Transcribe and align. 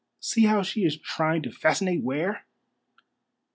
See 0.19 0.45
how 0.45 0.63
she 0.63 0.83
is 0.83 0.97
trying 0.97 1.43
to 1.43 1.51
fascinate 1.51 2.01
Ware!" 2.01 2.47